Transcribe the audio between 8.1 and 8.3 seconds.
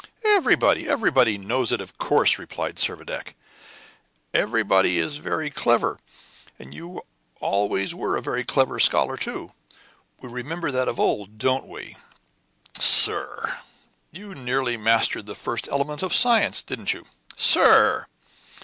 a